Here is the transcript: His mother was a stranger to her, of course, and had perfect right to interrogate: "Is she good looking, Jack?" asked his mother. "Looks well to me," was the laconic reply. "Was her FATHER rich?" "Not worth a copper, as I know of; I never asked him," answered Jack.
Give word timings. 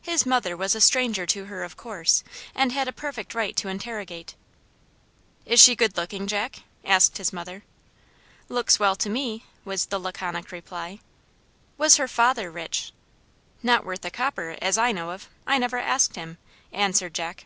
His 0.00 0.24
mother 0.24 0.56
was 0.56 0.74
a 0.74 0.80
stranger 0.80 1.26
to 1.26 1.44
her, 1.44 1.62
of 1.62 1.76
course, 1.76 2.24
and 2.54 2.72
had 2.72 2.96
perfect 2.96 3.34
right 3.34 3.54
to 3.56 3.68
interrogate: 3.68 4.34
"Is 5.44 5.60
she 5.60 5.76
good 5.76 5.94
looking, 5.98 6.26
Jack?" 6.26 6.60
asked 6.86 7.18
his 7.18 7.34
mother. 7.34 7.64
"Looks 8.48 8.80
well 8.80 8.96
to 8.96 9.10
me," 9.10 9.44
was 9.66 9.84
the 9.84 10.00
laconic 10.00 10.52
reply. 10.52 11.00
"Was 11.76 11.96
her 11.98 12.08
FATHER 12.08 12.50
rich?" 12.50 12.94
"Not 13.62 13.84
worth 13.84 14.02
a 14.06 14.10
copper, 14.10 14.56
as 14.62 14.78
I 14.78 14.90
know 14.90 15.10
of; 15.10 15.28
I 15.46 15.58
never 15.58 15.76
asked 15.76 16.16
him," 16.16 16.38
answered 16.72 17.12
Jack. 17.12 17.44